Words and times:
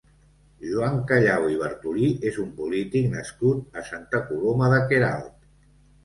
Joan 0.67 0.95
Callau 1.09 1.43
i 1.55 1.57
Bartolí 1.63 2.07
és 2.29 2.39
un 2.43 2.47
polític 2.61 3.05
nascut 3.11 3.77
a 3.81 3.83
Santa 3.91 4.23
Coloma 4.31 4.71
de 4.73 4.79
Queralt. 4.93 5.29